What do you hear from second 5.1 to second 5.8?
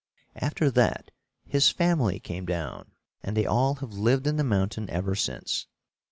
since.